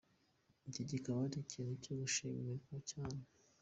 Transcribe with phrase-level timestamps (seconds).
[0.69, 3.21] Iki kikaba ari ikintu cyo kwishimira cyane!